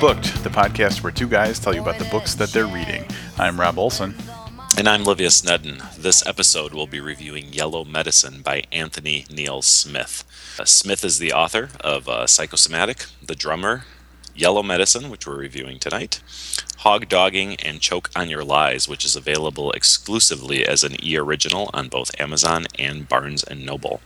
[0.00, 3.04] Booked, the podcast where two guys tell you about the books that they're reading.
[3.36, 4.14] I'm Rob Olson.
[4.76, 5.98] And I'm Livius Evans.
[5.98, 10.22] This episode will be reviewing Yellow Medicine by Anthony Neil Smith.
[10.56, 13.86] Uh, Smith is the author of uh, Psychosomatic, The Drummer,
[14.36, 16.22] Yellow Medicine, which we're reviewing tonight,
[16.78, 21.70] Hog Dogging, and Choke on Your Lies, which is available exclusively as an e original
[21.74, 24.00] on both Amazon and Barnes and Noble.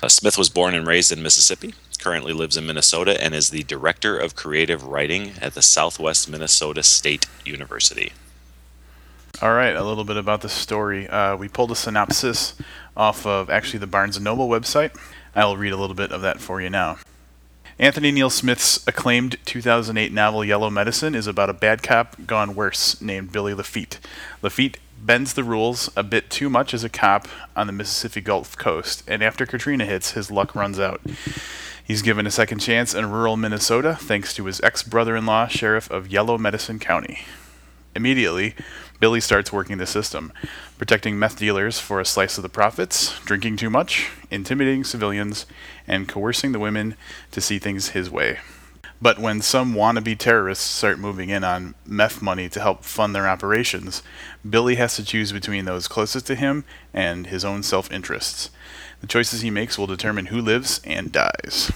[0.00, 3.62] Uh, Smith was born and raised in Mississippi, currently lives in Minnesota, and is the
[3.62, 8.12] Director of Creative Writing at the Southwest Minnesota State University.
[9.40, 11.08] All right, a little bit about the story.
[11.08, 12.54] Uh, we pulled a synopsis
[12.96, 14.96] off of actually the Barnes & Noble website.
[15.34, 16.98] I will read a little bit of that for you now.
[17.78, 23.00] Anthony Neil Smith's acclaimed 2008 novel Yellow Medicine is about a bad cop gone worse
[23.00, 23.98] named Billy Lafitte.
[24.42, 27.26] Lafitte bends the rules a bit too much as a cop
[27.56, 31.00] on the Mississippi Gulf Coast, and after Katrina hits, his luck runs out.
[31.84, 35.48] He's given a second chance in rural Minnesota thanks to his ex brother in law,
[35.48, 37.24] sheriff of Yellow Medicine County.
[37.96, 38.54] Immediately,
[39.00, 40.32] Billy starts working the system,
[40.78, 45.44] protecting meth dealers for a slice of the profits, drinking too much, intimidating civilians,
[45.88, 46.94] and coercing the women
[47.32, 48.38] to see things his way.
[49.02, 53.28] But when some wannabe terrorists start moving in on meth money to help fund their
[53.28, 54.00] operations,
[54.48, 58.50] Billy has to choose between those closest to him and his own self interests.
[59.02, 61.70] The choices he makes will determine who lives and dies.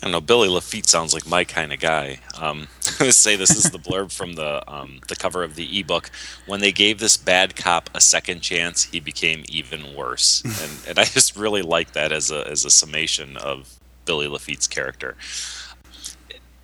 [0.00, 0.20] I don't know.
[0.20, 2.20] Billy Lafitte sounds like my kind of guy.
[2.36, 6.10] Um, say this is the blurb from the um, the cover of the ebook.
[6.46, 10.98] When they gave this bad cop a second chance, he became even worse, and and
[10.98, 15.16] I just really like that as a as a summation of Billy Lafitte's character.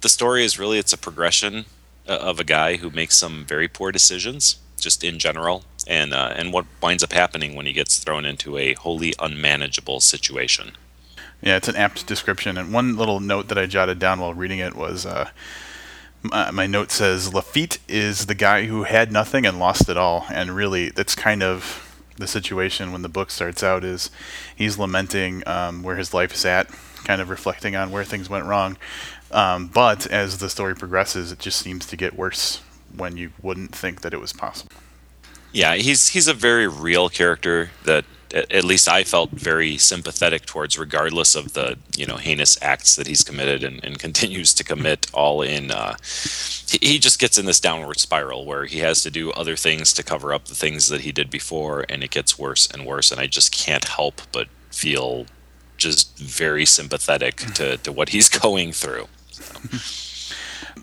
[0.01, 1.65] The story is really it's a progression
[2.09, 6.33] uh, of a guy who makes some very poor decisions, just in general, and uh,
[6.37, 10.73] and what winds up happening when he gets thrown into a wholly unmanageable situation.
[11.43, 12.57] Yeah, it's an apt description.
[12.57, 15.31] And one little note that I jotted down while reading it was uh,
[16.23, 20.27] my, note says Lafitte is the guy who had nothing and lost it all.
[20.31, 21.81] And really, that's kind of
[22.17, 24.11] the situation when the book starts out is
[24.55, 26.71] he's lamenting um, where his life is at,
[27.05, 28.79] kind of reflecting on where things went wrong.
[29.31, 32.63] Um, but as the story progresses, it just seems to get worse
[32.97, 34.73] when you wouldn't think that it was possible.
[35.53, 40.77] Yeah, he's he's a very real character that at least I felt very sympathetic towards,
[40.77, 45.07] regardless of the you know heinous acts that he's committed and, and continues to commit.
[45.13, 45.95] All in, uh,
[46.69, 49.93] he, he, just gets in this downward spiral where he has to do other things
[49.93, 53.13] to cover up the things that he did before, and it gets worse and worse.
[53.13, 55.27] And I just can't help but feel
[55.77, 59.07] just very sympathetic to, to what he's going through.
[59.31, 59.45] So.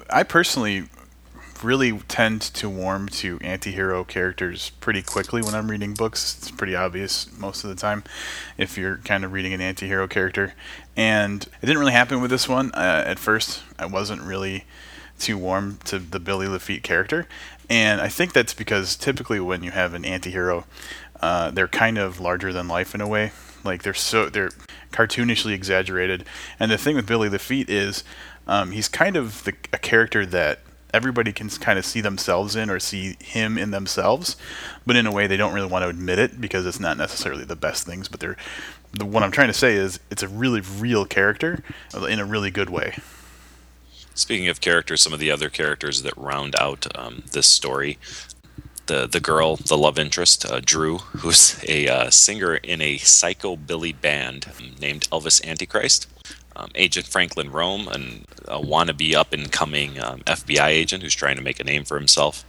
[0.10, 0.86] I personally
[1.64, 6.38] really tend to warm to anti-hero characters pretty quickly when I'm reading books.
[6.38, 8.04] It's pretty obvious most of the time
[8.58, 10.54] if you're kind of reading an anti-hero character.
[10.96, 12.72] And it didn't really happen with this one.
[12.74, 14.66] Uh, at first, I wasn't really
[15.20, 17.28] too warm to the Billy Lafitte character.
[17.70, 20.66] And I think that's because typically when you have an anti-hero,
[21.22, 23.32] uh, they're kind of larger than life in a way.
[23.64, 24.50] Like they're so they're
[24.92, 26.26] cartoonishly exaggerated.
[26.60, 28.04] And the thing with Billy Lafitte is
[28.48, 30.60] um, he's kind of the, a character that
[30.94, 34.36] everybody can kind of see themselves in or see him in themselves,
[34.86, 37.44] but in a way they don't really want to admit it because it's not necessarily
[37.44, 38.08] the best things.
[38.08, 38.38] But they're
[38.94, 41.64] the what I'm trying to say is it's a really real character
[41.94, 42.98] in a really good way.
[44.14, 47.98] Speaking of characters, some of the other characters that round out um, this story,
[48.92, 54.00] the the girl, the love interest, uh, Drew, who's a uh, singer in a psychobilly
[54.00, 54.48] band
[54.80, 56.08] named Elvis Antichrist
[56.56, 61.38] um, Agent Franklin Rome, and a wannabe up and coming um, FBI agent who's trying
[61.38, 62.44] to make a name for himself,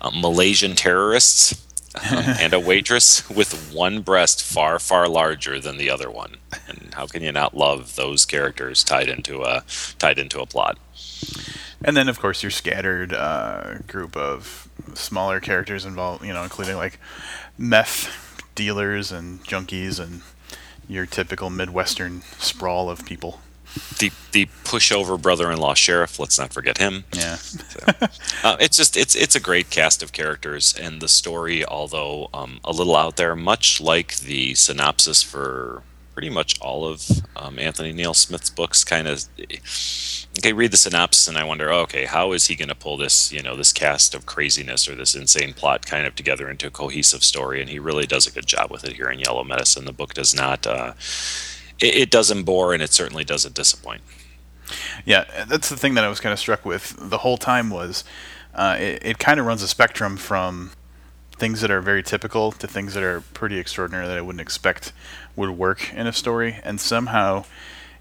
[0.00, 1.66] um, Malaysian terrorists,
[2.10, 6.36] um, and a waitress with one breast far, far larger than the other one.
[6.68, 9.64] And how can you not love those characters tied into a
[9.98, 10.78] tied into a plot?
[11.82, 16.76] And then, of course, your scattered uh, group of smaller characters involved, you know, including
[16.76, 16.98] like
[17.58, 20.22] meth dealers and junkies and
[20.88, 23.40] your typical Midwestern sprawl of people
[23.98, 26.18] the the pushover brother-in-law sheriff.
[26.18, 27.04] Let's not forget him.
[27.12, 27.36] Yeah.
[27.36, 27.80] So,
[28.44, 32.60] uh, it's just it's it's a great cast of characters, and the story, although um,
[32.64, 35.82] a little out there, much like the synopsis for
[36.16, 39.24] pretty much all of um, Anthony Neil Smith's books, kind of.
[40.38, 43.30] Okay, read the synopsis, and I wonder, okay, how is he going to pull this,
[43.30, 46.70] you know, this cast of craziness or this insane plot kind of together into a
[46.70, 47.60] cohesive story?
[47.60, 49.84] And he really does a good job with it here in Yellow Medicine.
[49.84, 50.66] The book does not.
[50.66, 50.94] Uh,
[51.80, 54.00] it, it doesn't bore and it certainly doesn't disappoint.
[55.04, 58.04] Yeah, that's the thing that I was kind of struck with the whole time was
[58.54, 60.72] uh, it, it kind of runs a spectrum from
[61.38, 64.92] things that are very typical to things that are pretty extraordinary that I wouldn't expect
[65.34, 67.44] would work in a story, and somehow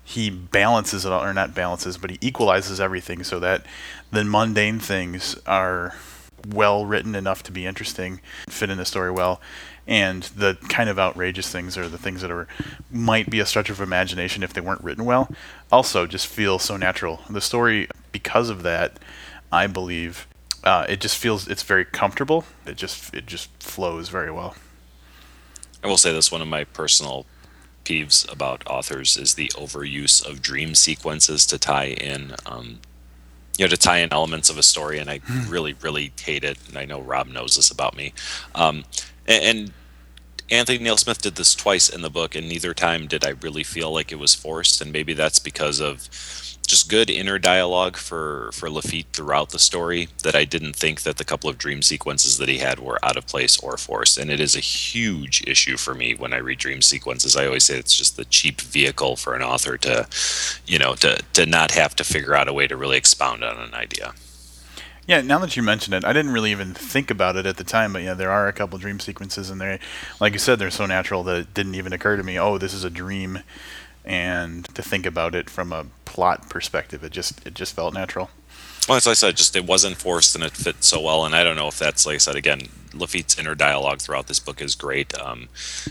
[0.03, 3.65] he balances it all, or not balances, but he equalizes everything so that
[4.11, 5.95] the mundane things are
[6.47, 9.41] well written enough to be interesting, fit in the story well,
[9.87, 12.47] and the kind of outrageous things or the things that are
[12.91, 15.29] might be a stretch of imagination if they weren't written well.
[15.71, 17.21] Also just feel so natural.
[17.29, 18.97] The story because of that
[19.51, 20.25] i believe
[20.65, 22.43] uh, it just feels it's very comfortable.
[22.65, 24.55] It just it just flows very well.
[25.83, 27.25] I will say this one of my personal
[27.83, 32.79] peeves about authors is the overuse of dream sequences to tie in um,
[33.57, 35.49] you know to tie in elements of a story and i hmm.
[35.49, 38.11] really really hate it and i know rob knows this about me.
[38.55, 38.83] Um,
[39.27, 39.73] and, and
[40.51, 43.63] Anthony Neil Smith did this twice in the book, and neither time did I really
[43.63, 44.79] feel like it was forced.
[44.79, 46.07] And maybe that's because of
[46.67, 50.09] just good inner dialogue for for Lafitte throughout the story.
[50.23, 53.17] That I didn't think that the couple of dream sequences that he had were out
[53.17, 54.17] of place or forced.
[54.17, 57.35] And it is a huge issue for me when I read dream sequences.
[57.35, 60.07] I always say it's just the cheap vehicle for an author to,
[60.67, 63.57] you know, to to not have to figure out a way to really expound on
[63.57, 64.13] an idea.
[65.07, 67.63] Yeah, now that you mention it, I didn't really even think about it at the
[67.63, 69.79] time, but yeah, there are a couple dream sequences in there.
[70.19, 72.39] Like you said, they're so natural that it didn't even occur to me.
[72.39, 73.39] Oh, this is a dream,
[74.03, 78.31] and to think about it from a plot perspective, it just it just felt natural.
[78.87, 81.25] Well, as I said, just it wasn't forced and it fit so well.
[81.25, 82.69] And I don't know if that's like I said again.
[82.93, 85.13] Lafitte's inner dialogue throughout this book is great.
[85.19, 85.49] Um,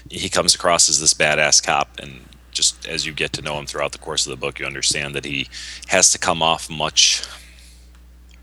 [0.08, 3.66] he comes across as this badass cop, and just as you get to know him
[3.66, 5.48] throughout the course of the book, you understand that he
[5.88, 7.22] has to come off much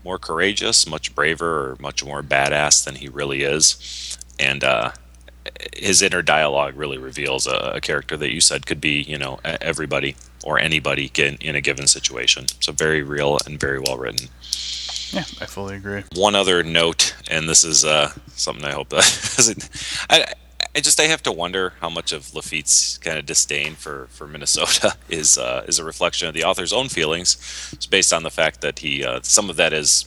[0.04, 4.18] more courageous, much braver, or much more badass than he really is.
[4.38, 4.92] And uh,
[5.74, 9.40] his inner dialogue really reveals a, a, character that you said could be, you know,
[9.44, 12.46] everybody or anybody in, in a given situation.
[12.60, 14.28] So very real and very well written.
[15.12, 16.04] Yeah, I fully agree.
[16.14, 20.32] One other note, and this is uh, something I hope that I,
[20.74, 24.26] I just I have to wonder how much of Lafitte's kind of disdain for, for
[24.26, 27.36] Minnesota is uh, is a reflection of the author's own feelings.
[27.72, 30.06] It's based on the fact that he uh, some of that is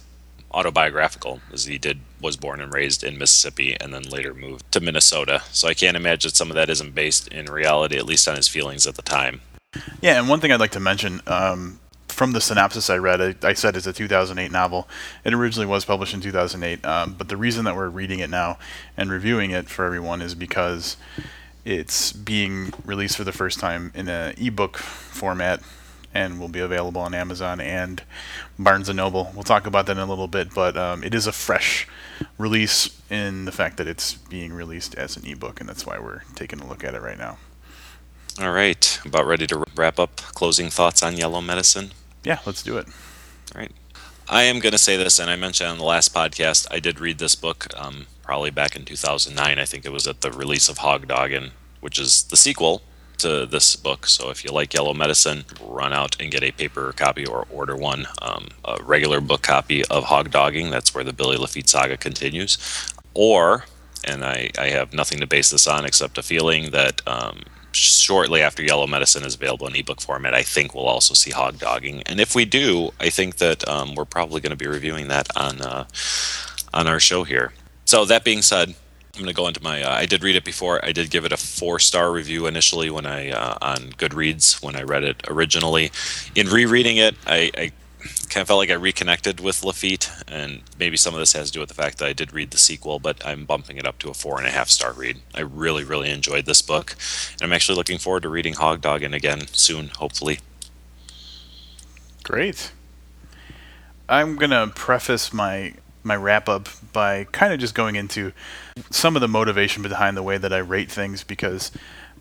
[0.51, 4.79] autobiographical, as he did was born and raised in Mississippi and then later moved to
[4.79, 5.43] Minnesota.
[5.51, 8.47] So I can't imagine some of that isn't based in reality, at least on his
[8.47, 9.41] feelings at the time.
[10.01, 11.79] Yeah, and one thing I'd like to mention, um,
[12.15, 14.87] from the synopsis I read, I, I, said it's a 2008 novel.
[15.25, 18.57] It originally was published in 2008, um, but the reason that we're reading it now
[18.95, 20.95] and reviewing it for everyone is because
[21.65, 25.61] it's being released for the first time in an ebook format
[26.13, 28.01] and will be available on Amazon and
[28.57, 29.31] Barnes Noble.
[29.35, 31.85] We'll talk about that in a little bit, but um, it is a fresh
[32.37, 36.21] release in the fact that it's being released as an ebook, and that's why we're
[36.33, 37.37] taking a look at it right now.
[38.41, 40.17] All right, about ready to wrap up.
[40.17, 41.91] Closing thoughts on Yellow Medicine?
[42.25, 42.87] Yeah, let's do it.
[43.53, 43.71] All right.
[44.27, 46.99] I am going to say this, and I mentioned on the last podcast, I did
[46.99, 49.59] read this book um, probably back in 2009.
[49.59, 52.81] I think it was at the release of Hog Doggin, which is the sequel
[53.19, 54.07] to this book.
[54.07, 57.75] So if you like Yellow Medicine, run out and get a paper copy or order
[57.75, 58.07] one.
[58.21, 62.57] Um, a regular book copy of Hog Dogging, that's where the Billy Lafitte saga continues.
[63.13, 63.65] Or,
[64.03, 67.43] and I, I have nothing to base this on except a feeling that um,
[67.75, 71.59] shortly after Yellow Medicine is available in ebook format, I think we'll also see Hog
[71.59, 72.01] Dogging.
[72.03, 75.27] And if we do, I think that um, we're probably going to be reviewing that
[75.35, 75.85] on uh,
[76.73, 77.53] on our show here.
[77.85, 79.81] So that being said, I'm going to go into my.
[79.81, 80.83] Uh, I did read it before.
[80.83, 84.75] I did give it a four star review initially when I uh, on Goodreads when
[84.75, 85.91] I read it originally.
[86.35, 87.71] In rereading it, I, I
[88.29, 91.53] kind of felt like I reconnected with Lafitte, and maybe some of this has to
[91.53, 93.99] do with the fact that I did read the sequel, but I'm bumping it up
[93.99, 95.21] to a four and a half star read.
[95.33, 96.95] I really, really enjoyed this book,
[97.33, 100.39] and I'm actually looking forward to reading Hog Doggin again soon, hopefully.
[102.23, 102.71] Great.
[104.07, 108.31] I'm gonna preface my my wrap up by kind of just going into
[108.91, 111.71] some of the motivation behind the way that I rate things because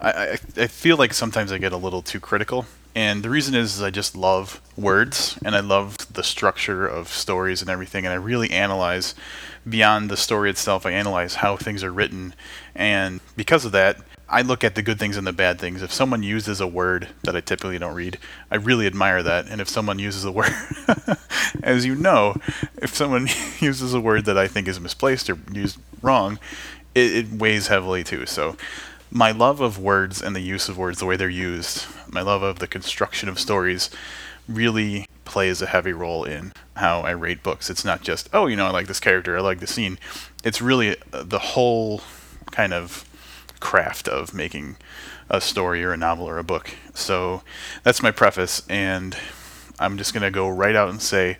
[0.00, 3.54] I, I, I feel like sometimes I get a little too critical and the reason
[3.54, 8.04] is, is I just love words and I love the structure of stories and everything.
[8.04, 9.14] And I really analyze
[9.68, 12.34] beyond the story itself, I analyze how things are written.
[12.74, 13.98] And because of that,
[14.28, 15.82] I look at the good things and the bad things.
[15.82, 18.18] If someone uses a word that I typically don't read,
[18.50, 19.46] I really admire that.
[19.48, 20.52] And if someone uses a word,
[21.62, 22.36] as you know,
[22.76, 23.28] if someone
[23.60, 26.38] uses a word that I think is misplaced or used wrong,
[26.94, 28.24] it, it weighs heavily too.
[28.26, 28.56] So
[29.14, 32.42] my love of words and the use of words, the way they're used, my love
[32.42, 33.88] of the construction of stories
[34.48, 37.70] really plays a heavy role in how I rate books.
[37.70, 40.00] It's not just, oh, you know, I like this character, I like the scene.
[40.42, 42.02] It's really uh, the whole
[42.50, 43.08] kind of
[43.60, 44.76] craft of making
[45.30, 46.74] a story or a novel or a book.
[46.92, 47.42] So
[47.84, 49.16] that's my preface, and
[49.78, 51.38] I'm just going to go right out and say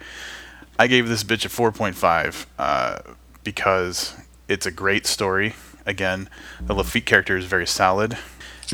[0.79, 4.17] I gave this bitch a 4.5 uh, because
[4.49, 5.55] it's a great story.
[5.87, 6.29] Again,
[6.61, 8.17] the Lafitte character is very solid.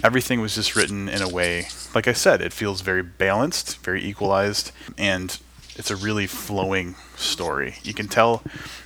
[0.05, 4.03] everything was just written in a way, like I said, it feels very balanced, very
[4.05, 5.39] equalized, and
[5.77, 7.77] it's a really flowing story.
[7.83, 8.43] You can tell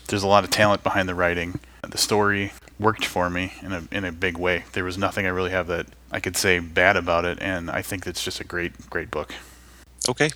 [0.09, 1.61] there's a lot of talent behind the writing.
[1.83, 4.65] The story worked for me in a in a big way.
[4.73, 7.83] There was nothing I really have that I could say bad about it, and I
[7.83, 9.35] think it's just a great great book.
[10.09, 10.31] Okay.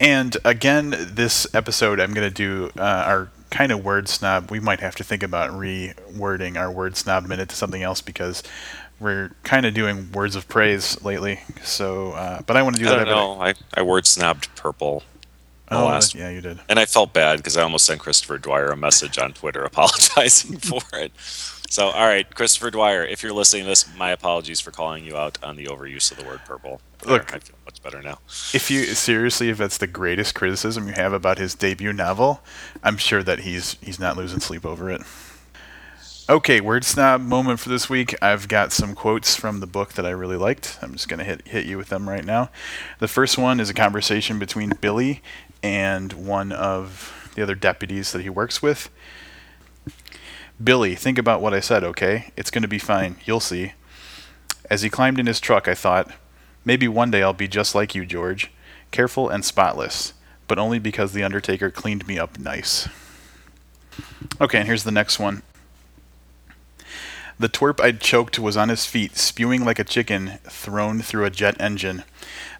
[0.00, 4.50] And again, this episode I'm going to do uh, our kind of word snob.
[4.50, 8.42] We might have to think about rewording our word snob minute to something else because
[8.98, 11.40] we're kind of doing words of praise lately.
[11.62, 13.04] So, uh, but I want to do I that.
[13.04, 13.40] don't know.
[13.40, 15.02] I, I word snapped purple.
[15.76, 16.60] Oh, last- yeah, you did.
[16.68, 20.56] And I felt bad because I almost sent Christopher Dwyer a message on Twitter apologizing
[20.58, 21.12] for it.
[21.70, 25.16] So, all right, Christopher Dwyer, if you're listening to this, my apologies for calling you
[25.16, 26.82] out on the overuse of the word purple.
[27.06, 27.34] Look.
[27.34, 28.18] I feel much better now.
[28.52, 32.42] If you seriously, if that's the greatest criticism you have about his debut novel,
[32.84, 35.00] I'm sure that he's he's not losing sleep over it.
[36.28, 38.14] Okay, word snob moment for this week.
[38.22, 40.78] I've got some quotes from the book that I really liked.
[40.80, 42.50] I'm just gonna hit hit you with them right now.
[43.00, 45.22] The first one is a conversation between Billy
[45.62, 48.90] and one of the other deputies that he works with.
[50.62, 52.30] Billy, think about what I said, okay?
[52.36, 53.16] It's gonna be fine.
[53.24, 53.72] You'll see.
[54.70, 56.10] As he climbed in his truck, I thought,
[56.64, 58.50] maybe one day I'll be just like you, George.
[58.90, 60.14] Careful and spotless,
[60.46, 62.88] but only because the Undertaker cleaned me up nice.
[64.40, 65.42] Okay, and here's the next one.
[67.42, 71.30] The twerp I'd choked was on his feet, spewing like a chicken thrown through a
[71.30, 72.04] jet engine.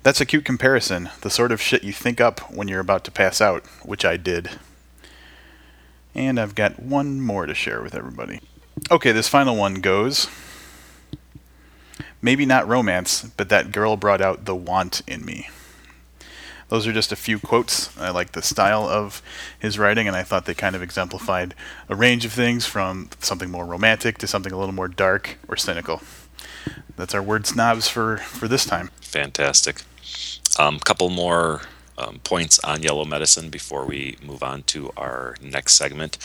[0.03, 3.12] That's a cute comparison, the sort of shit you think up when you're about to
[3.12, 4.51] pass out, which I did.
[6.17, 8.41] And I've got one more to share with everybody.
[8.91, 10.27] Okay, this final one goes.
[12.21, 15.49] Maybe not romance, but that girl brought out the want in me.
[16.73, 17.95] Those are just a few quotes.
[17.99, 19.21] I like the style of
[19.59, 21.55] his writing, and I thought they kind of exemplified
[21.91, 25.59] a range of things from something more romantic to something a little more dark or
[25.59, 26.00] cynical.
[26.97, 28.88] That's our word snobs for, for this time.
[29.02, 29.83] Fantastic.
[30.59, 31.61] A um, couple more
[31.99, 36.17] um, points on yellow medicine before we move on to our next segment.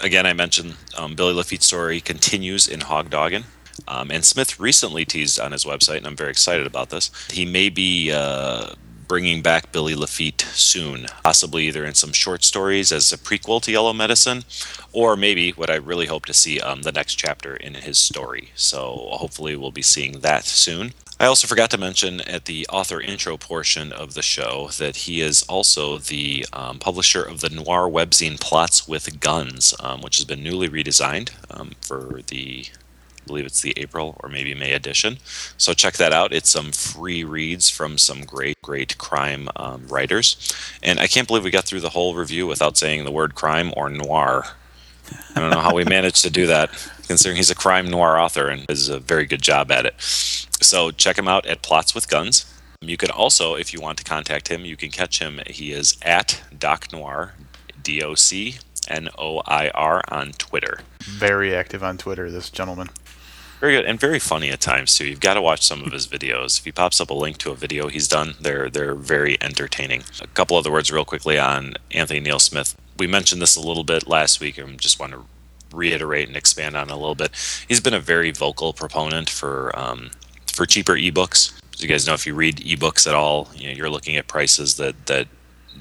[0.00, 3.44] Again, I mentioned um, Billy Lafitte's story continues in Hog Doggin.
[3.86, 7.10] Um, and Smith recently teased on his website, and I'm very excited about this.
[7.28, 8.70] He may be uh,
[9.14, 13.70] bringing back Billy Lafitte soon, possibly either in some short stories as a prequel to
[13.70, 14.42] Yellow Medicine,
[14.92, 18.50] or maybe what I really hope to see um, the next chapter in his story.
[18.56, 20.94] So hopefully we'll be seeing that soon.
[21.20, 25.20] I also forgot to mention at the author intro portion of the show that he
[25.20, 30.24] is also the um, publisher of the noir webzine Plots with Guns, um, which has
[30.24, 32.66] been newly redesigned um, for the
[33.26, 35.18] believe it's the April or maybe May edition.
[35.56, 36.32] So check that out.
[36.32, 40.54] It's some free reads from some great, great crime um, writers.
[40.82, 43.72] And I can't believe we got through the whole review without saying the word crime
[43.76, 44.44] or noir.
[45.34, 46.70] I don't know how we managed to do that,
[47.06, 49.94] considering he's a crime noir author and does a very good job at it.
[49.98, 52.50] So check him out at Plots with Guns.
[52.80, 55.40] You can also, if you want to contact him, you can catch him.
[55.46, 57.34] He is at Doc Noir,
[57.82, 58.56] D O C
[58.88, 60.80] N O I R on Twitter.
[61.00, 62.90] Very active on Twitter, this gentleman.
[63.64, 65.06] Very good and very funny at times too.
[65.06, 66.58] You've got to watch some of his videos.
[66.58, 70.04] If he pops up a link to a video he's done, they're they're very entertaining.
[70.20, 72.76] A couple other words real quickly on Anthony Neil Smith.
[72.98, 75.24] We mentioned this a little bit last week, and just want to
[75.72, 77.30] reiterate and expand on a little bit.
[77.66, 80.10] He's been a very vocal proponent for um,
[80.52, 81.58] for cheaper ebooks.
[81.72, 84.28] As you guys know, if you read ebooks at all, you know, you're looking at
[84.28, 85.26] prices that that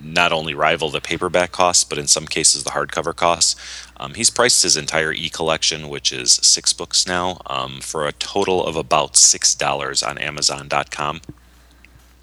[0.02, 3.58] not only rival the paperback costs, but in some cases the hardcover costs.
[4.04, 8.12] Um, he's priced his entire e collection, which is six books now, um, for a
[8.12, 11.22] total of about $6 on Amazon.com.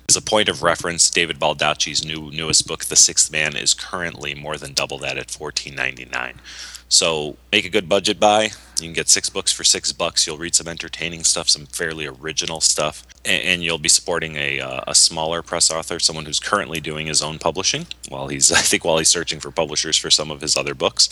[0.07, 4.35] As a point of reference, David Baldacci's new newest book, The Sixth Man, is currently
[4.35, 6.35] more than double that at $14.99.
[6.91, 8.51] So make a good budget buy.
[8.81, 10.27] You can get six books for six bucks.
[10.27, 14.81] You'll read some entertaining stuff, some fairly original stuff, and, you'll be supporting a, uh,
[14.89, 17.87] a smaller press author, someone who's currently doing his own publishing.
[18.09, 21.09] While he's, I think, while he's searching for publishers for some of his other books,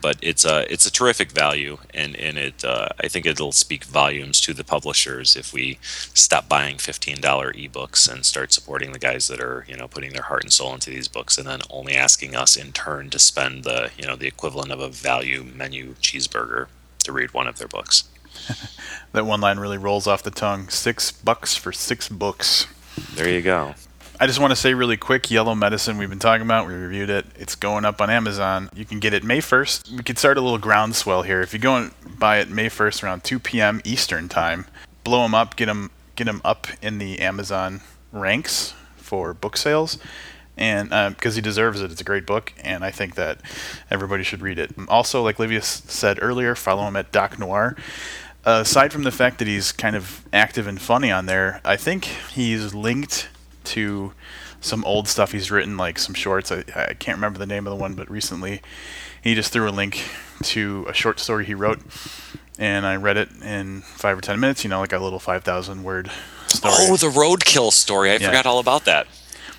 [0.00, 3.84] but it's a it's a terrific value, and and it uh, I think it'll speak
[3.84, 8.98] volumes to the publishers if we stop buying fifteen dollar ebooks and start supporting the
[8.98, 11.60] guys that are you know putting their heart and soul into these books, and then
[11.70, 15.42] only asking us in turn to spend the you know the equivalent of a value
[15.42, 16.66] menu cheeseburger
[17.04, 18.04] to read one of their books.
[19.12, 20.68] That one line really rolls off the tongue.
[20.68, 22.66] Six bucks for six books.
[23.14, 23.74] There you go.
[24.18, 27.10] I just want to say really quick Yellow Medicine, we've been talking about, we reviewed
[27.10, 27.26] it.
[27.38, 28.70] It's going up on Amazon.
[28.74, 29.94] You can get it May 1st.
[29.94, 31.42] We could start a little groundswell here.
[31.42, 33.82] If you go and buy it May 1st around 2 p.m.
[33.84, 34.64] Eastern Time,
[35.04, 39.98] blow them up, get them, get them up in the Amazon ranks for book sales.
[40.56, 43.40] And because uh, he deserves it, it's a great book, and I think that
[43.90, 44.70] everybody should read it.
[44.88, 47.76] Also, like Livius said earlier, follow him at Doc Noir.
[48.46, 52.06] aside from the fact that he's kind of active and funny on there, I think
[52.06, 53.28] he's linked
[53.66, 54.12] to
[54.60, 56.50] some old stuff he's written, like some shorts.
[56.50, 58.62] I, I can't remember the name of the one, but recently
[59.22, 60.02] he just threw a link
[60.44, 61.80] to a short story he wrote,
[62.58, 64.64] and I read it in five or ten minutes.
[64.64, 66.10] You know, like a little five thousand word
[66.46, 66.74] story.
[66.78, 68.10] Oh, the roadkill story!
[68.10, 68.28] I Yeah.
[68.28, 69.06] forgot all about that.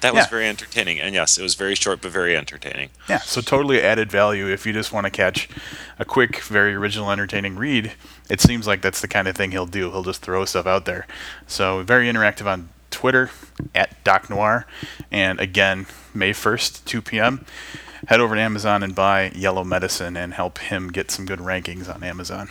[0.01, 0.29] That was Yeah.
[0.29, 2.89] very entertaining, and yes, it was very short but very entertaining.
[3.09, 5.49] Yeah, so totally added value if you just want to catch
[5.97, 7.93] a quick, very original, entertaining read.
[8.29, 9.89] It seems like that's the kind of thing he'll do.
[9.89, 11.07] He'll just throw stuff out there.
[11.47, 13.31] So very interactive on Twitter
[13.73, 14.65] at Doc Noir,
[15.11, 17.45] and again May first, 2 p.m.
[18.07, 21.93] Head over to Amazon and buy Yellow Medicine and help him get some good rankings
[21.93, 22.49] on Amazon.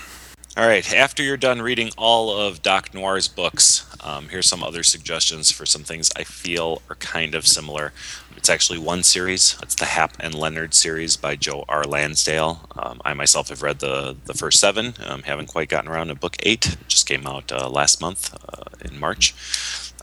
[0.56, 4.82] All right, after you're done reading all of Doc Noir's books, um, here's some other
[4.82, 7.92] suggestions for some things I feel are kind of similar.
[8.38, 9.58] It's actually one series.
[9.62, 11.84] It's the Hap and Leonard series by Joe R.
[11.84, 12.70] Lansdale.
[12.74, 14.94] Um, I myself have read the the first seven.
[15.04, 16.72] Um, haven't quite gotten around to book eight.
[16.72, 19.34] It just came out uh, last month uh, in March.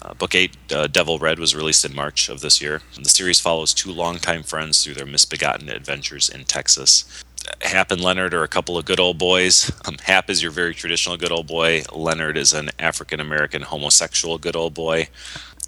[0.03, 2.81] Uh, book 8, uh, Devil Red, was released in March of this year.
[3.01, 7.23] The series follows two longtime friends through their misbegotten adventures in Texas.
[7.61, 9.71] Hap and Leonard are a couple of good old boys.
[9.85, 11.83] Um, Hap is your very traditional good old boy.
[11.93, 15.07] Leonard is an African American homosexual good old boy.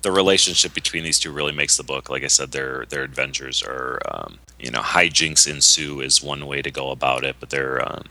[0.01, 2.09] The relationship between these two really makes the book.
[2.09, 6.61] Like I said, their their adventures are, um, you know, hijinks ensue is one way
[6.61, 8.03] to go about it, but they're um,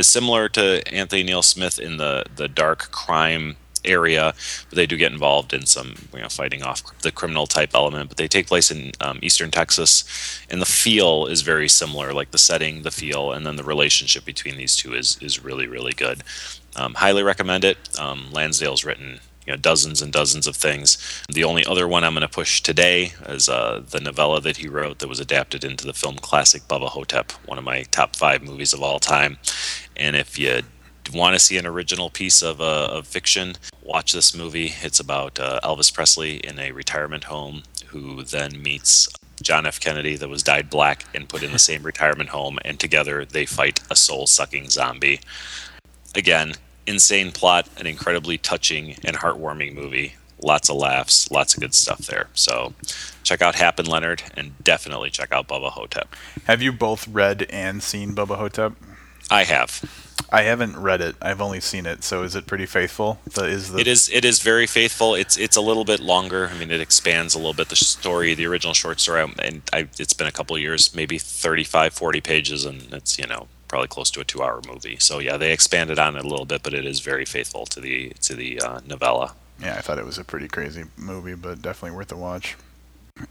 [0.00, 4.34] similar to Anthony Neil Smith in the the dark crime area,
[4.68, 8.08] but they do get involved in some you know fighting off the criminal type element.
[8.08, 10.04] But they take place in um, eastern Texas,
[10.50, 14.24] and the feel is very similar, like the setting, the feel, and then the relationship
[14.24, 16.22] between these two is is really really good.
[16.76, 17.78] Um, highly recommend it.
[17.98, 21.22] Um, Lansdale's written you know dozens and dozens of things.
[21.28, 24.68] The only other one I'm going to push today is uh, the novella that he
[24.68, 28.42] wrote that was adapted into the film classic Bubba Ho-Tep, one of my top five
[28.42, 29.38] movies of all time.
[29.96, 30.62] And if you
[31.14, 34.74] want to see an original piece of, uh, of fiction, watch this movie.
[34.82, 39.08] It's about uh, Elvis Presley in a retirement home who then meets
[39.42, 39.80] John F.
[39.80, 43.46] Kennedy that was dyed black and put in the same retirement home, and together they
[43.46, 45.20] fight a soul sucking zombie.
[46.14, 46.54] Again,
[46.86, 50.14] insane plot, an incredibly touching and heartwarming movie.
[50.42, 52.28] Lots of laughs, lots of good stuff there.
[52.34, 52.74] So
[53.22, 56.14] check out Hap and Leonard, and definitely check out Bubba Ho-Tep.
[56.44, 58.72] Have you both read and seen Bubba Ho-Tep?
[59.30, 59.82] I have.
[60.32, 61.16] I haven't read it.
[61.20, 62.04] I've only seen it.
[62.04, 63.18] So is it pretty faithful?
[63.24, 64.08] The, is the It is.
[64.12, 65.14] It is very faithful.
[65.14, 66.48] It's it's a little bit longer.
[66.48, 69.88] I mean, it expands a little bit the story, the original short story, and I,
[69.98, 73.88] it's been a couple of years, maybe 35, 40 pages, and it's you know probably
[73.88, 74.96] close to a two-hour movie.
[74.98, 77.80] So yeah, they expanded on it a little bit, but it is very faithful to
[77.80, 79.34] the to the uh, novella.
[79.60, 82.56] Yeah, I thought it was a pretty crazy movie, but definitely worth a watch.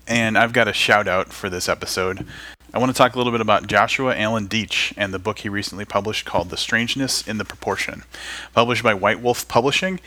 [0.07, 2.25] And I've got a shout out for this episode.
[2.71, 5.49] I want to talk a little bit about Joshua Allen Deach and the book he
[5.49, 8.03] recently published called The Strangeness in the Proportion.
[8.53, 9.99] Published by White Wolf Publishing.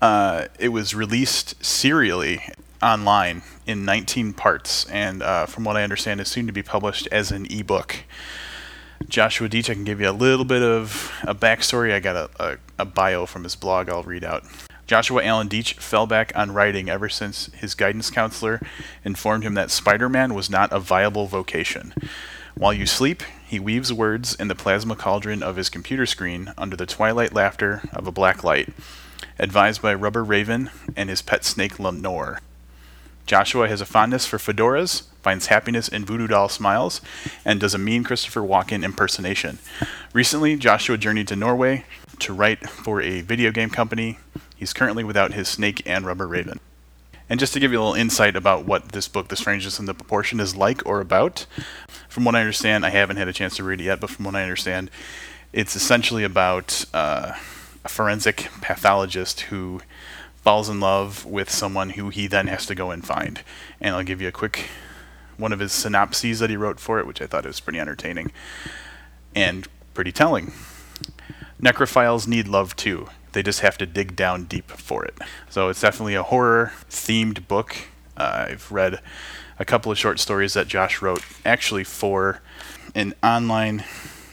[0.00, 2.40] Uh, it was released serially
[2.82, 7.06] online in 19 parts, and uh, from what I understand, is soon to be published
[7.12, 8.04] as an ebook.
[9.08, 11.92] Joshua Deach, I can give you a little bit of a backstory.
[11.92, 14.42] I got a, a, a bio from his blog I'll read out.
[14.86, 18.60] Joshua Allen Deach fell back on writing ever since his guidance counselor
[19.04, 21.92] informed him that Spider Man was not a viable vocation.
[22.54, 26.76] While you sleep, he weaves words in the plasma cauldron of his computer screen under
[26.76, 28.68] the twilight laughter of a black light.
[29.38, 32.40] Advised by Rubber Raven and his pet snake Lenore.
[33.26, 37.00] Joshua has a fondness for fedoras, finds happiness in voodoo doll smiles,
[37.44, 39.58] and does a mean Christopher Walken impersonation.
[40.12, 41.84] Recently, Joshua journeyed to Norway
[42.20, 44.18] to write for a video game company.
[44.56, 46.60] He's currently without his snake and rubber raven.
[47.28, 49.86] And just to give you a little insight about what this book, The Strangeness in
[49.86, 51.46] the Proportion, is like or about,
[52.08, 54.24] from what I understand, I haven't had a chance to read it yet, but from
[54.24, 54.90] what I understand,
[55.52, 57.32] it's essentially about uh,
[57.84, 59.80] a forensic pathologist who
[60.36, 63.42] falls in love with someone who he then has to go and find.
[63.80, 64.68] And I'll give you a quick
[65.36, 68.30] one of his synopses that he wrote for it, which I thought was pretty entertaining
[69.34, 70.52] and pretty telling.
[71.60, 73.08] Necrophiles need love too.
[73.36, 75.18] They just have to dig down deep for it.
[75.50, 77.76] So it's definitely a horror themed book.
[78.16, 78.98] Uh, I've read
[79.58, 82.40] a couple of short stories that Josh wrote actually for
[82.94, 83.84] an online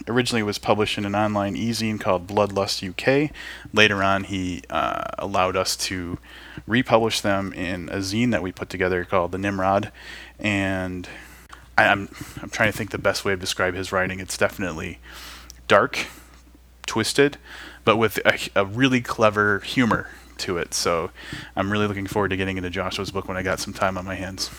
[0.08, 3.36] originally was published in an online e-zine called Bloodlust UK.
[3.74, 6.18] Later on, he uh, allowed us to
[6.66, 9.92] republish them in a zine that we put together called The Nimrod.
[10.40, 11.10] And
[11.78, 12.08] I, I'm
[12.42, 14.22] I'm trying to think the best way to describe his writing.
[14.22, 15.00] It's definitely
[15.68, 16.08] dark,
[16.86, 17.38] twisted,
[17.84, 20.08] but with a, a really clever humor
[20.40, 20.74] to it.
[20.74, 21.12] So
[21.56, 24.06] I'm really looking forward to getting into Joshua's book when I got some time on
[24.06, 24.50] my hands.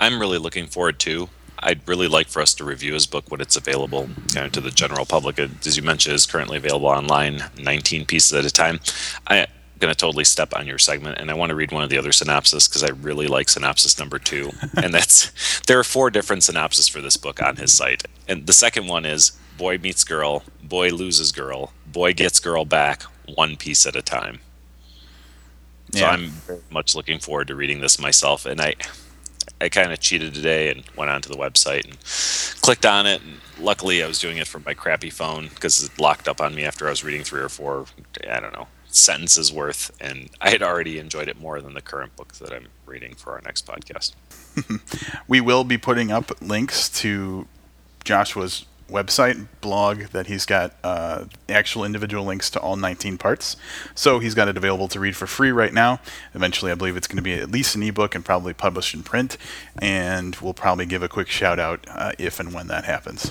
[0.00, 1.28] I'm really looking forward to.
[1.58, 4.60] I'd really like for us to review his book when it's available kind of to
[4.60, 5.38] the general public.
[5.38, 8.80] As you mentioned, is currently available online, 19 pieces at a time.
[9.28, 9.46] I'm
[9.78, 11.98] going to totally step on your segment, and I want to read one of the
[11.98, 14.50] other synopses because I really like synopsis number two.
[14.82, 18.52] and that's there are four different synopses for this book on his site, and the
[18.52, 19.32] second one is
[19.62, 24.40] boy meets girl, boy loses girl, boy gets girl back, one piece at a time.
[25.92, 26.10] So yeah.
[26.10, 28.74] I'm very much looking forward to reading this myself, and I.
[29.60, 31.96] I kind of cheated today and went onto the website and
[32.62, 33.22] clicked on it.
[33.22, 36.56] And luckily, I was doing it from my crappy phone because it locked up on
[36.56, 37.86] me after I was reading three or four,
[38.28, 42.16] I don't know, sentences worth, and I had already enjoyed it more than the current
[42.16, 44.14] book that I'm reading for our next podcast.
[45.28, 47.46] we will be putting up links to
[48.02, 53.56] Joshua's website blog that he's got uh, actual individual links to all 19 parts.
[53.94, 56.00] So he's got it available to read for free right now.
[56.34, 59.02] Eventually, I believe it's going to be at least an ebook and probably published in
[59.02, 59.36] print.
[59.78, 63.30] And we'll probably give a quick shout out uh, if and when that happens.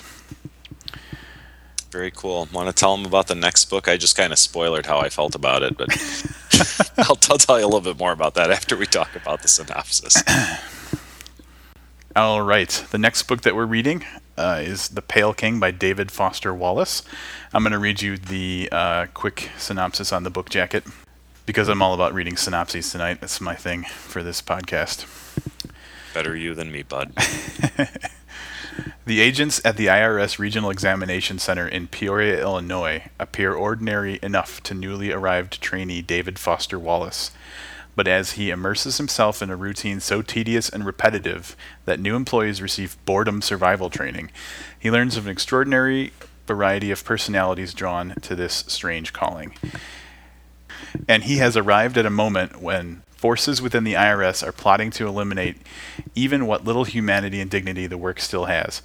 [1.90, 2.48] Very cool.
[2.52, 3.86] Want to tell them about the next book?
[3.86, 5.90] I just kind of spoiled how I felt about it, but
[6.98, 9.48] I'll, I'll tell you a little bit more about that after we talk about the
[9.48, 10.22] synopsis.
[12.16, 12.70] All right.
[12.90, 14.04] The next book that we're reading
[14.36, 17.02] uh, is The Pale King by David Foster Wallace.
[17.52, 20.84] I'm going to read you the uh, quick synopsis on the book jacket
[21.46, 23.20] because I'm all about reading synopses tonight.
[23.20, 25.06] That's my thing for this podcast.
[26.14, 27.12] Better you than me, bud.
[29.04, 34.74] The agents at the IRS Regional Examination Center in Peoria, Illinois, appear ordinary enough to
[34.74, 37.32] newly arrived trainee David Foster Wallace.
[37.94, 42.62] But as he immerses himself in a routine so tedious and repetitive that new employees
[42.62, 44.30] receive boredom survival training,
[44.78, 46.12] he learns of an extraordinary
[46.46, 49.54] variety of personalities drawn to this strange calling.
[51.08, 55.06] And he has arrived at a moment when forces within the IRS are plotting to
[55.06, 55.56] eliminate
[56.14, 58.82] even what little humanity and dignity the work still has.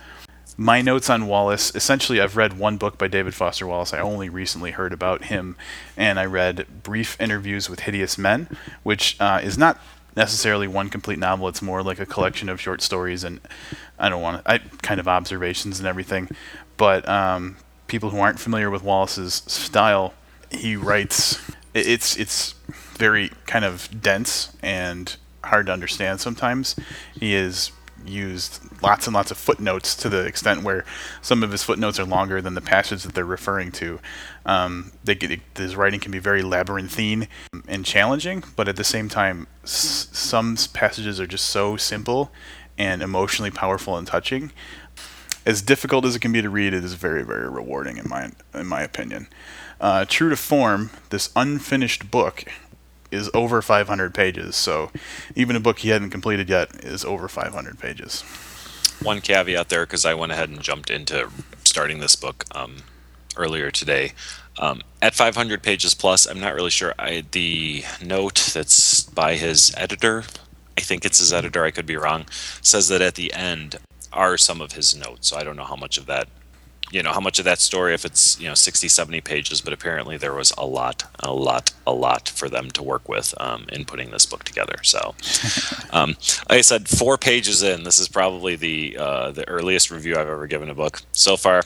[0.59, 3.93] My notes on Wallace essentially, I've read one book by David Foster Wallace.
[3.93, 5.55] I only recently heard about him,
[5.95, 8.49] and I read Brief Interviews with Hideous Men,
[8.81, 9.79] which uh, is not
[10.15, 11.47] necessarily one complete novel.
[11.47, 13.39] It's more like a collection of short stories and
[13.99, 16.27] I don't want to, I kind of observations and everything.
[16.75, 20.15] But um, people who aren't familiar with Wallace's style,
[20.51, 21.39] he writes.
[21.75, 22.55] It's it's
[22.95, 26.75] very kind of dense and hard to understand sometimes.
[27.19, 27.71] He is
[28.05, 30.85] used lots and lots of footnotes to the extent where
[31.21, 33.99] some of his footnotes are longer than the passage that they're referring to.
[34.45, 35.17] Um, they
[35.55, 37.27] his writing can be very labyrinthine
[37.67, 42.31] and challenging, but at the same time, s- some passages are just so simple
[42.77, 44.51] and emotionally powerful and touching.
[45.45, 48.31] As difficult as it can be to read, it is very, very rewarding in my
[48.53, 49.27] in my opinion.
[49.79, 52.43] Uh, true to form, this unfinished book
[53.11, 54.55] is over 500 pages.
[54.55, 54.91] So
[55.35, 58.21] even a book he hadn't completed yet is over 500 pages.
[59.01, 61.29] One caveat there, because I went ahead and jumped into
[61.63, 62.77] starting this book um,
[63.35, 64.13] earlier today.
[64.59, 66.93] Um, at 500 pages plus, I'm not really sure.
[66.97, 70.23] I, the note that's by his editor,
[70.77, 72.25] I think it's his editor, I could be wrong,
[72.61, 73.77] says that at the end
[74.11, 75.27] are some of his notes.
[75.27, 76.27] So I don't know how much of that
[76.91, 79.73] you know how much of that story if it's you know 60 70 pages but
[79.73, 83.65] apparently there was a lot a lot a lot for them to work with um,
[83.71, 85.15] in putting this book together so
[85.91, 86.09] um,
[86.49, 90.29] like i said four pages in this is probably the uh, the earliest review i've
[90.29, 91.63] ever given a book so far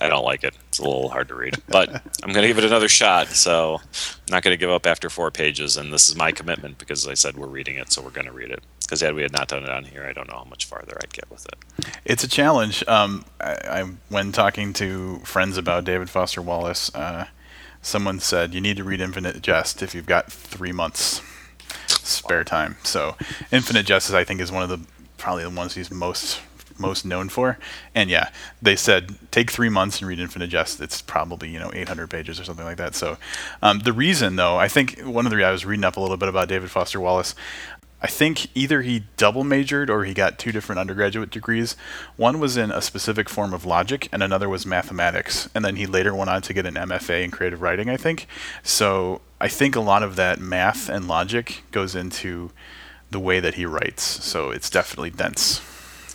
[0.00, 0.56] I don't like it.
[0.68, 1.90] It's a little hard to read, but
[2.22, 3.28] I'm going to give it another shot.
[3.28, 6.78] So I'm not going to give up after four pages, and this is my commitment
[6.78, 8.62] because I said we're reading it, so we're going to read it.
[8.92, 10.98] Because had we had not done it on here, I don't know how much farther
[11.02, 11.88] I'd get with it.
[12.04, 12.86] It's a challenge.
[12.86, 17.28] Um, I, I, when talking to friends about David Foster Wallace, uh,
[17.80, 21.22] someone said you need to read Infinite Jest if you've got three months
[21.86, 22.76] spare time.
[22.82, 23.16] So
[23.50, 24.80] Infinite Jest, I think, is one of the
[25.16, 26.42] probably the ones he's most
[26.78, 27.58] most known for.
[27.94, 28.28] And yeah,
[28.60, 30.82] they said take three months and read Infinite Jest.
[30.82, 32.94] It's probably you know 800 pages or something like that.
[32.94, 33.16] So
[33.62, 36.18] um, the reason, though, I think one of the I was reading up a little
[36.18, 37.34] bit about David Foster Wallace.
[38.02, 41.76] I think either he double majored or he got two different undergraduate degrees.
[42.16, 45.48] One was in a specific form of logic, and another was mathematics.
[45.54, 48.26] And then he later went on to get an MFA in creative writing, I think.
[48.64, 52.50] So I think a lot of that math and logic goes into
[53.12, 54.02] the way that he writes.
[54.02, 55.60] So it's definitely dense.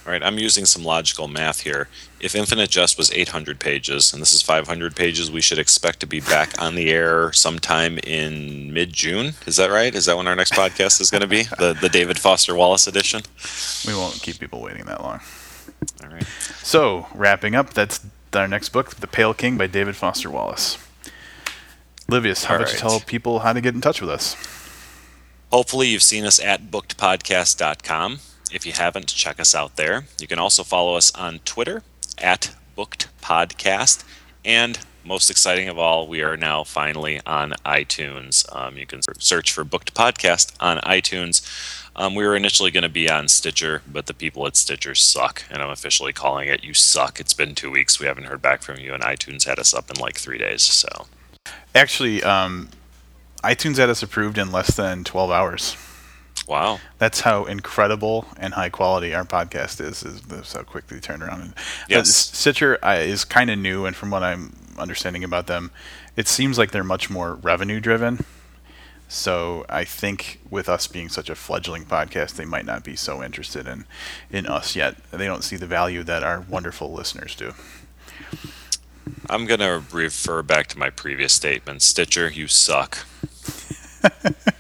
[0.07, 1.89] All right, I'm using some logical math here.
[2.21, 6.07] If Infinite Jest was 800 pages and this is 500 pages, we should expect to
[6.07, 9.33] be back on the air sometime in mid June.
[9.45, 9.93] Is that right?
[9.93, 11.43] Is that when our next podcast is going to be?
[11.57, 13.23] The, the David Foster Wallace edition?
[13.85, 15.19] We won't keep people waiting that long.
[16.03, 16.23] All right.
[16.61, 17.99] So, wrapping up, that's
[18.33, 20.77] our next book, The Pale King by David Foster Wallace.
[22.07, 22.73] Livius, how All about right.
[22.75, 24.35] you tell people how to get in touch with us?
[25.51, 28.19] Hopefully, you've seen us at bookedpodcast.com
[28.53, 30.05] if you haven't, check us out there.
[30.19, 31.83] You can also follow us on Twitter
[32.17, 34.03] at Booked Podcast.
[34.45, 38.45] And most exciting of all, we are now finally on iTunes.
[38.55, 41.41] Um, you can search for Booked Podcast on iTunes.
[41.95, 45.43] Um, we were initially going to be on Stitcher, but the people at Stitcher suck,
[45.49, 48.61] and I'm officially calling it "You suck." It's been two weeks; we haven't heard back
[48.61, 50.61] from you, and iTunes had us up in like three days.
[50.61, 51.07] So,
[51.73, 52.69] actually, um,
[53.43, 55.77] iTunes had us approved in less than 12 hours.
[56.47, 60.03] Wow, that's how incredible and high quality our podcast is.
[60.03, 61.53] Is how quickly turned around?
[61.89, 65.71] Yes, uh, Stitcher uh, is kind of new, and from what I'm understanding about them,
[66.15, 68.25] it seems like they're much more revenue driven.
[69.09, 73.23] So I think with us being such a fledgling podcast, they might not be so
[73.23, 73.85] interested in
[74.29, 74.97] in us yet.
[75.11, 77.53] They don't see the value that our wonderful listeners do.
[79.29, 81.81] I'm going to refer back to my previous statement.
[81.81, 82.99] Stitcher, you suck.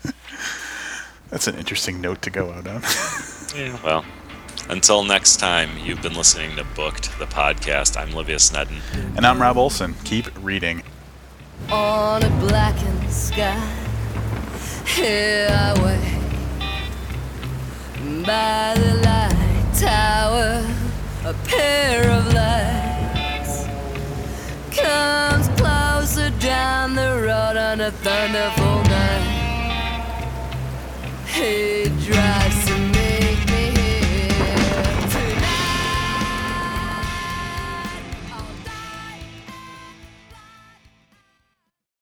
[1.29, 2.81] That's an interesting note to go out on.
[3.55, 3.77] yeah.
[3.83, 4.05] Well,
[4.69, 7.97] until next time, you've been listening to Booked, the podcast.
[7.97, 8.81] I'm Livius Evans.
[9.15, 9.95] And I'm Rob Olson.
[10.03, 10.83] Keep reading.
[11.69, 13.87] On a blackened sky
[14.97, 16.17] here I wait
[18.25, 20.65] by the light tower,
[21.23, 23.65] a pair of lights
[24.75, 28.81] comes closer down the road on a thunderful
[31.37, 32.66] who drives